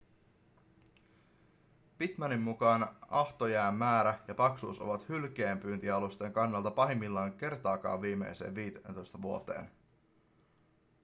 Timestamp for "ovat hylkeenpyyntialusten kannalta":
4.81-6.71